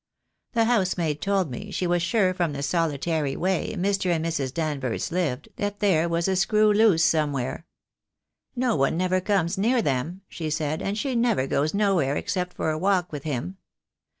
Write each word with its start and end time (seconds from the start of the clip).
The 0.53 0.65
housemaid 0.65 1.21
told 1.21 1.51
me 1.51 1.69
she 1.69 1.85
was 1.85 2.01
sure 2.01 2.33
from 2.33 2.53
the 2.53 2.63
solitary 2.63 3.35
way 3.35 3.75
Mr. 3.77 4.09
and 4.09 4.25
Mrs. 4.25 4.51
Danvers 4.51 5.11
lived 5.11 5.49
that 5.57 5.79
there 5.79 6.09
was 6.09 6.27
a 6.27 6.35
screw 6.35 6.73
loose 6.73 7.03
somewhere. 7.03 7.67
'No 8.55 8.75
one 8.75 8.97
never 8.97 9.21
comes 9.21 9.59
near 9.59 9.79
them,' 9.79 10.21
she 10.27 10.49
said, 10.49 10.81
'and 10.81 10.97
she 10.97 11.13
never 11.15 11.45
goes 11.45 11.75
nowhere 11.75 12.17
except 12.17 12.55
for 12.55 12.71
a 12.71 12.79
walk 12.79 13.11
with 13.11 13.25
him. 13.25 13.57